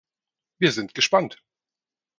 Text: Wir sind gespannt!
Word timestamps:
Wir 0.57 0.71
sind 0.71 0.95
gespannt! 0.95 1.43